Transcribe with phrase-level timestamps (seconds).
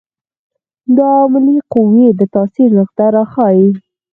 [0.95, 3.69] د عاملې قوې د تاثیر نقطه راښيي.